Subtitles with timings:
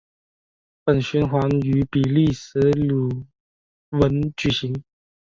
[0.83, 3.27] 本循环于比利时鲁
[3.91, 4.83] 汶举行。